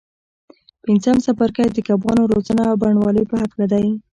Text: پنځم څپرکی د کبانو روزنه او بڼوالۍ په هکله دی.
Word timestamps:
پنځم 0.83 1.15
څپرکی 1.25 1.67
د 1.71 1.77
کبانو 1.87 2.29
روزنه 2.31 2.63
او 2.69 2.75
بڼوالۍ 2.81 3.23
په 3.27 3.35
هکله 3.43 3.65
دی. 3.71 3.85